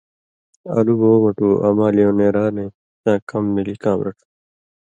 ”الو 0.77 0.93
بہ 0.99 1.07
او 1.13 1.17
مٹُو، 1.23 1.49
اما 1.67 1.87
لېونئرا 1.95 2.45
نَیں 2.55 2.71
تاں 3.03 3.17
کم 3.29 3.43
ملی 3.55 3.75
کام 3.83 3.97
رڇھہ۔ 4.05 4.25